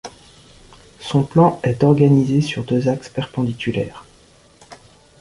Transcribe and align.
Son 0.99 1.21
plan 1.21 1.59
est 1.61 1.83
organisé 1.83 2.41
sur 2.41 2.63
deux 2.63 2.87
axes 2.89 3.09
perpendiculaires. 3.09 4.03